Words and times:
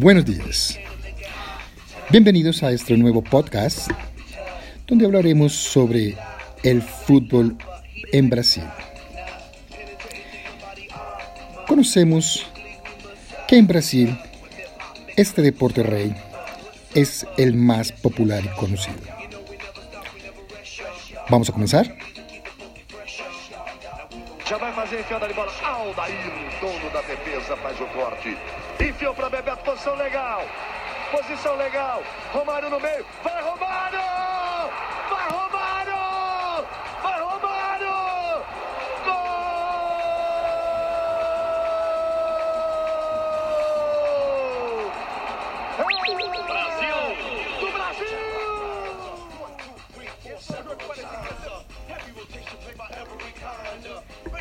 Buenos 0.00 0.24
días. 0.24 0.78
Bienvenidos 2.08 2.62
a 2.62 2.70
este 2.70 2.96
nuevo 2.96 3.20
podcast 3.20 3.90
donde 4.86 5.04
hablaremos 5.04 5.52
sobre 5.52 6.16
el 6.62 6.82
fútbol 6.82 7.56
en 8.12 8.30
Brasil. 8.30 8.62
Conocemos 11.66 12.46
que 13.48 13.56
en 13.56 13.66
Brasil 13.66 14.16
este 15.16 15.42
deporte 15.42 15.82
rey 15.82 16.14
es 16.94 17.26
el 17.36 17.54
más 17.54 17.90
popular 17.90 18.44
y 18.44 18.56
conocido. 18.56 18.98
Vamos 21.28 21.48
a 21.48 21.52
comenzar. 21.52 21.98
Enfiada 24.92 25.28
de 25.28 25.34
bola. 25.34 25.52
Aldair, 25.62 26.32
dono 26.60 26.90
da 26.90 27.02
defesa, 27.02 27.56
faz 27.58 27.78
o 27.80 27.86
corte. 27.86 28.36
Enfiou 28.80 29.14
para 29.14 29.28
Bebeto, 29.28 29.62
posição 29.64 29.94
legal. 29.96 30.44
Posição 31.10 31.56
legal. 31.56 32.02
Romário 32.32 32.70
no 32.70 32.80
meio. 32.80 33.04
Vai, 33.22 33.42
Romário! 33.42 34.37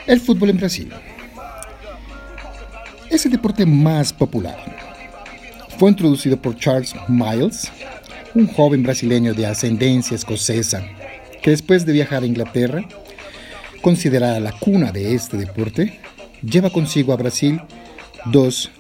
El 0.08 0.22
fútbol 0.22 0.52
en 0.52 0.58
Brasil 0.58 0.89
es 3.09 3.25
el 3.25 3.31
deporte 3.33 3.66
más 3.66 4.14
popular. 4.14 4.58
Fue 5.77 5.89
introducido 5.89 6.41
por 6.41 6.55
Charles 6.55 6.95
Miles, 7.09 7.69
un 8.33 8.47
joven 8.47 8.83
brasileño 8.83 9.33
de 9.33 9.45
ascendencia 9.45 10.16
escocesa, 10.16 10.81
que 11.41 11.52
después 11.52 11.86
de 11.86 11.91
viajar 11.91 12.23
a 12.23 12.25
Inglaterra, 12.25 12.86
considerada 13.81 14.39
la 14.39 14.53
cuna 14.53 14.94
de 14.94 15.14
este 15.14 15.36
deporte, 15.36 15.99
lleva 16.42 16.69
consigo 16.69 17.11
a 17.11 17.17
Brasil 17.17 17.61
dos 18.25 18.71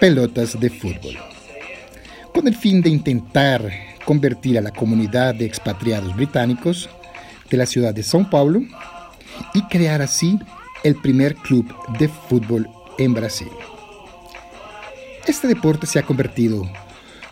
pelotas 0.00 0.60
de 0.60 0.68
fútbol, 0.68 1.16
con 2.34 2.46
el 2.46 2.56
fin 2.56 2.82
de 2.82 2.90
intentar 2.90 3.72
convertir 4.04 4.58
a 4.58 4.62
la 4.62 4.70
comunidad 4.70 5.34
de 5.34 5.46
expatriados 5.46 6.14
británicos 6.14 6.90
de 7.48 7.56
la 7.56 7.64
ciudad 7.64 7.94
de 7.94 8.02
São 8.02 8.28
Paulo 8.28 8.60
y 9.54 9.62
crear 9.62 10.02
así 10.02 10.38
el 10.84 10.96
primer 10.96 11.34
club 11.34 11.66
de 11.98 12.08
fútbol 12.08 12.68
en 12.98 13.14
Brasil. 13.14 13.48
Este 15.26 15.48
deporte 15.48 15.86
se 15.86 15.98
ha 15.98 16.02
convertido 16.02 16.70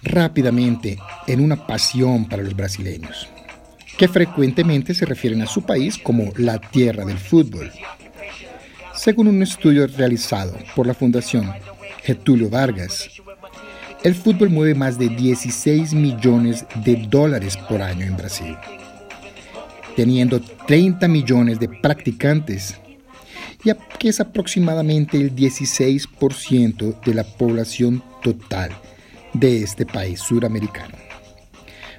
rápidamente 0.03 0.99
en 1.27 1.41
una 1.41 1.67
pasión 1.67 2.27
para 2.27 2.43
los 2.43 2.57
brasileños, 2.57 3.29
que 3.99 4.09
frecuentemente 4.09 4.95
se 4.95 5.05
refieren 5.05 5.43
a 5.43 5.47
su 5.47 5.63
país 5.63 5.99
como 5.99 6.33
la 6.37 6.59
tierra 6.59 7.05
del 7.05 7.19
fútbol. 7.19 7.71
Según 8.95 9.29
un 9.29 9.43
estudio 9.43 9.87
realizado 9.87 10.57
por 10.75 10.87
la 10.87 10.95
Fundación 10.95 11.53
Getulio 12.03 12.49
Vargas, 12.49 13.11
el 14.03 14.15
fútbol 14.15 14.49
mueve 14.49 14.75
más 14.75 14.99
de 14.99 15.09
16 15.11 15.93
millones 15.93 16.65
de 16.85 16.97
dólares 17.09 17.57
por 17.69 17.83
año 17.83 18.07
en 18.07 18.17
Brasil, 18.17 18.57
teniendo 19.95 20.41
30 20.41 21.07
millones 21.07 21.61
de 21.61 21.69
practicantes 21.69 22.79
y 23.65 23.73
que 23.99 24.09
es 24.09 24.21
aproximadamente 24.21 25.17
el 25.19 25.35
16% 25.35 27.01
de 27.05 27.15
la 27.15 27.25
población 27.25 28.03
total 28.23 28.71
de 29.33 29.63
este 29.63 29.87
país 29.87 30.21
suramericano. 30.21 30.97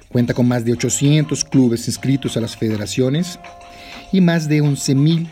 Cuenta 0.08 0.34
con 0.34 0.46
más 0.46 0.64
de 0.64 0.72
800 0.72 1.44
clubes 1.44 1.88
inscritos 1.88 2.36
a 2.36 2.40
las 2.40 2.56
federaciones 2.56 3.38
y 4.12 4.20
más 4.20 4.48
de 4.48 4.62
11.000 4.62 5.28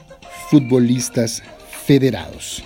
futbolistas 0.51 1.43
federados. 1.85 2.65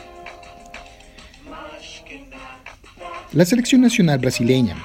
La 3.32 3.44
selección 3.44 3.82
nacional 3.82 4.18
brasileña, 4.18 4.76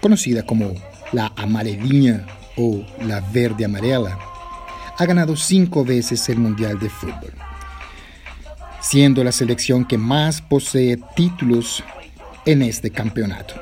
conocida 0.00 0.44
como 0.44 0.72
la 1.12 1.32
amarelinha 1.36 2.26
o 2.56 2.84
la 3.06 3.20
verde 3.20 3.64
amarela, 3.64 4.18
ha 4.98 5.06
ganado 5.06 5.36
cinco 5.36 5.84
veces 5.84 6.28
el 6.30 6.38
Mundial 6.38 6.78
de 6.80 6.88
Fútbol 6.88 7.49
siendo 8.90 9.22
la 9.22 9.30
selección 9.30 9.84
que 9.84 9.96
más 9.96 10.42
posee 10.42 10.98
títulos 11.14 11.84
en 12.44 12.60
este 12.60 12.90
campeonato. 12.90 13.54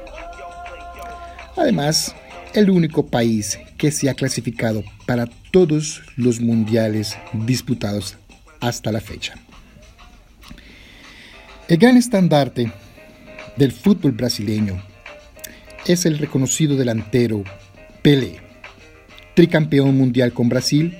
Además, 1.54 2.14
el 2.54 2.70
único 2.70 3.04
país 3.04 3.58
que 3.76 3.90
se 3.90 4.08
ha 4.08 4.14
clasificado 4.14 4.82
para 5.04 5.26
todos 5.50 6.00
los 6.16 6.40
mundiales 6.40 7.14
disputados 7.34 8.16
hasta 8.60 8.90
la 8.90 9.02
fecha. 9.02 9.34
El 11.68 11.76
gran 11.76 11.98
estandarte 11.98 12.72
del 13.58 13.72
fútbol 13.72 14.12
brasileño 14.12 14.82
es 15.84 16.06
el 16.06 16.16
reconocido 16.16 16.74
delantero 16.74 17.44
Pelé, 18.00 18.40
tricampeón 19.34 19.94
mundial 19.94 20.32
con 20.32 20.48
Brasil 20.48 20.96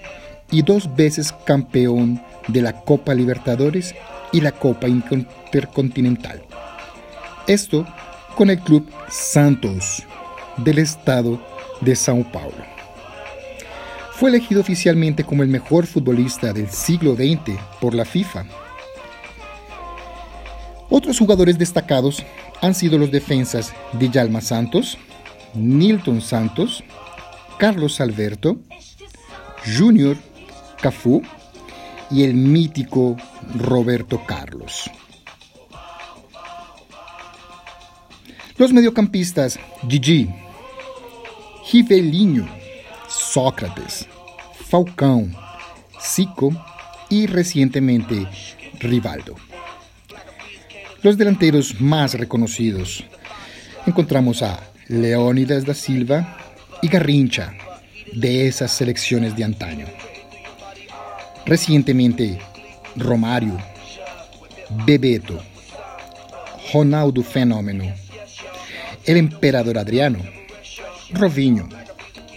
y 0.50 0.60
dos 0.60 0.94
veces 0.96 1.32
campeón 1.46 2.20
de 2.48 2.60
la 2.60 2.72
Copa 2.82 3.14
Libertadores 3.14 3.94
y 4.32 4.40
la 4.40 4.52
Copa 4.52 4.88
Intercontinental. 4.88 6.42
Esto 7.46 7.86
con 8.36 8.50
el 8.50 8.58
club 8.60 8.88
Santos 9.08 10.02
del 10.58 10.78
estado 10.78 11.40
de 11.80 11.96
Sao 11.96 12.24
Paulo. 12.30 12.64
Fue 14.12 14.30
elegido 14.30 14.60
oficialmente 14.60 15.24
como 15.24 15.42
el 15.42 15.48
mejor 15.48 15.86
futbolista 15.86 16.52
del 16.52 16.68
siglo 16.70 17.14
XX 17.14 17.58
por 17.80 17.94
la 17.94 18.04
FIFA. 18.04 18.46
Otros 20.90 21.18
jugadores 21.18 21.58
destacados 21.58 22.24
han 22.60 22.74
sido 22.74 22.98
los 22.98 23.10
defensas 23.10 23.72
Djalma 23.92 24.40
Santos, 24.40 24.98
Nilton 25.54 26.20
Santos, 26.20 26.82
Carlos 27.58 28.00
Alberto, 28.00 28.58
Junior 29.76 30.16
Cafú 30.80 31.22
y 32.10 32.24
el 32.24 32.34
mítico 32.34 33.16
Roberto 33.56 34.24
Carlos. 34.26 34.91
Los 38.56 38.72
mediocampistas 38.72 39.58
Gigi, 39.88 40.28
Rivelinho, 41.72 42.49
Sócrates, 43.08 44.06
Falcão, 44.69 45.31
Zico 46.00 46.50
y 47.08 47.26
recientemente 47.26 48.26
Rivaldo. 48.81 49.37
Los 51.02 51.16
delanteros 51.16 51.81
más 51.81 52.14
reconocidos 52.14 53.05
encontramos 53.87 54.43
a 54.43 54.60
Leónidas 54.88 55.64
da 55.64 55.75
Silva 55.75 56.37
y 56.82 56.88
Garrincha 56.88 57.55
de 58.12 58.49
esas 58.49 58.72
selecciones 58.72 59.37
de 59.37 59.44
antaño. 59.44 59.87
Recientemente, 61.48 62.38
Romário, 62.94 63.56
Bebeto, 64.84 65.42
Ronaldo 66.74 67.22
Fenômeno, 67.22 67.84
El 69.06 69.16
Emperador 69.16 69.78
Adriano, 69.78 70.18
Rovinho, 71.10 71.66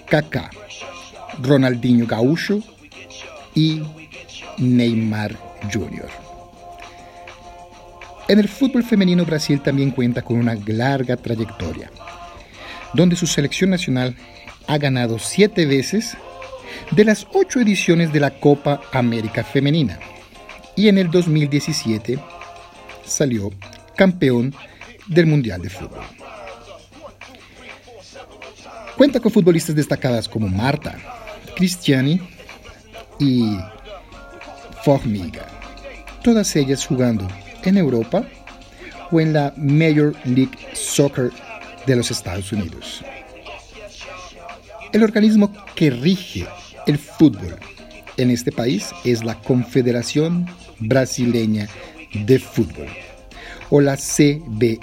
Kaká, 0.05 0.49
Ronaldinho 1.41 2.07
Gaúcho 2.07 2.63
y 3.53 3.81
Neymar 4.57 5.35
Jr. 5.73 6.09
En 8.29 8.39
el 8.39 8.47
fútbol 8.47 8.83
femenino 8.85 9.25
Brasil 9.25 9.59
también 9.59 9.91
cuenta 9.91 10.21
con 10.21 10.37
una 10.37 10.55
larga 10.67 11.17
trayectoria, 11.17 11.91
donde 12.93 13.17
su 13.17 13.27
selección 13.27 13.71
nacional 13.71 14.15
ha 14.67 14.77
ganado 14.77 15.19
siete 15.19 15.65
veces 15.65 16.15
de 16.91 17.05
las 17.05 17.25
ocho 17.33 17.59
ediciones 17.59 18.11
de 18.11 18.19
la 18.19 18.31
Copa 18.31 18.81
América 18.91 19.43
Femenina 19.43 19.99
y 20.75 20.89
en 20.89 20.97
el 20.97 21.09
2017 21.09 22.19
salió 23.05 23.49
campeón 23.95 24.53
del 25.07 25.25
Mundial 25.25 25.61
de 25.61 25.69
Fútbol. 25.69 26.03
Cuenta 28.97 29.19
con 29.19 29.31
futbolistas 29.31 29.75
destacadas 29.75 30.27
como 30.27 30.47
Marta, 30.47 30.97
Cristiani 31.55 32.21
y 33.19 33.57
Formiga, 34.83 35.47
todas 36.23 36.55
ellas 36.55 36.85
jugando 36.85 37.27
en 37.63 37.77
Europa 37.77 38.23
o 39.11 39.19
en 39.19 39.33
la 39.33 39.53
Major 39.57 40.13
League 40.25 40.57
Soccer 40.73 41.31
de 41.85 41.95
los 41.95 42.11
Estados 42.11 42.51
Unidos. 42.51 43.03
El 44.91 45.03
organismo 45.03 45.51
que 45.73 45.89
rige 45.89 46.45
el 46.91 46.97
fútbol 46.97 47.55
en 48.17 48.31
este 48.31 48.51
país 48.51 48.91
es 49.05 49.23
la 49.23 49.35
Confederación 49.35 50.45
Brasileña 50.79 51.69
de 52.13 52.37
Fútbol 52.37 52.87
o 53.69 53.79
la 53.79 53.95
CBF. 53.95 54.81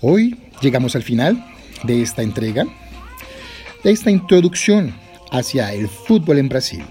Hoy 0.00 0.36
llegamos 0.60 0.96
al 0.96 1.04
final 1.04 1.44
de 1.84 2.02
esta 2.02 2.22
entrega, 2.22 2.64
de 3.84 3.92
esta 3.92 4.10
introducción 4.10 4.92
hacia 5.30 5.72
el 5.72 5.88
fútbol 5.88 6.38
en 6.38 6.48
Brasil. 6.48 6.82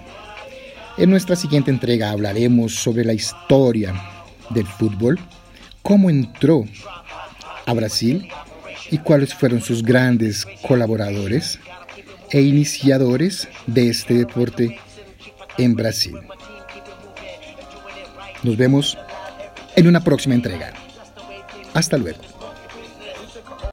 En 0.98 1.10
nuestra 1.10 1.36
siguiente 1.36 1.69
entrega 1.69 2.12
hablaremos 2.12 2.75
sobre 2.75 3.04
la 3.04 3.13
historia 3.13 3.94
del 4.51 4.65
fútbol, 4.65 5.19
cómo 5.81 6.10
entró 6.10 6.63
a 7.65 7.74
Brasil 7.74 8.30
y 8.91 8.97
cuáles 9.00 9.33
fueron 9.33 9.62
sus 9.62 9.83
grandes 9.83 10.45
colaboradores 10.68 11.59
e 12.31 12.41
iniciadores 12.41 13.47
de 13.68 13.89
este 13.89 14.13
deporte 14.15 14.80
en 15.57 15.75
Brasil. 15.75 16.18
Nos 18.44 18.57
vemos 18.57 18.97
en 19.75 19.88
una 19.88 20.03
próxima 20.03 20.36
entrega. 20.36 20.74
Hasta 21.74 21.97
luego. 21.97 22.29